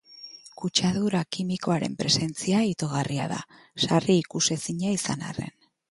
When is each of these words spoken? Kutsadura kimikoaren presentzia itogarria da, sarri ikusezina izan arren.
Kutsadura 0.61 1.21
kimikoaren 1.37 1.99
presentzia 2.01 2.65
itogarria 2.71 3.31
da, 3.35 3.41
sarri 3.87 4.21
ikusezina 4.27 5.01
izan 5.01 5.29
arren. 5.33 5.59